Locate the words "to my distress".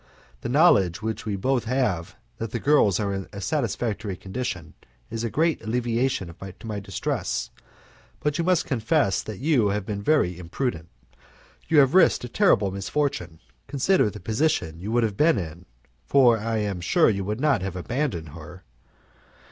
6.39-7.51